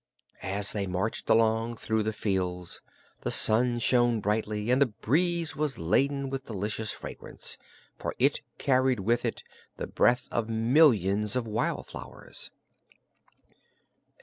As 0.41 0.71
they 0.71 0.87
marched 0.87 1.29
along 1.29 1.77
through 1.77 2.01
the 2.01 2.11
fields, 2.11 2.81
the 3.19 3.29
sun 3.29 3.77
shone 3.77 4.19
brightly 4.19 4.71
and 4.71 4.81
the 4.81 4.87
breeze 4.87 5.55
was 5.55 5.77
laden 5.77 6.31
with 6.31 6.45
delicious 6.45 6.91
fragrance, 6.91 7.59
for 7.99 8.15
it 8.17 8.41
carried 8.57 9.01
with 9.01 9.25
it 9.25 9.43
the 9.77 9.85
breath 9.85 10.27
of 10.31 10.49
millions 10.49 11.35
of 11.35 11.45
wildflowers. 11.45 12.49